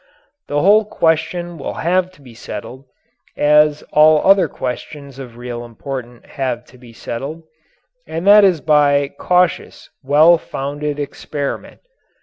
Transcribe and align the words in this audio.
The 0.47 0.61
whole 0.61 0.83
question 0.85 1.59
will 1.59 1.75
have 1.75 2.09
to 2.13 2.23
be 2.23 2.33
settled 2.33 2.85
as 3.37 3.83
all 3.93 4.25
other 4.25 4.47
questions 4.47 5.19
of 5.19 5.37
real 5.37 5.63
importance 5.63 6.25
have 6.25 6.65
to 6.73 6.79
be 6.79 6.91
settled, 6.91 7.43
and 8.07 8.25
that 8.25 8.43
is 8.43 8.61
by 8.61 9.09
cautious, 9.19 9.91
well 10.03 10.39
founded 10.39 10.99
experiment. 10.99 11.81